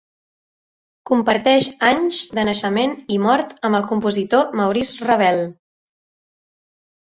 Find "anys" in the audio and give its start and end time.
1.89-2.21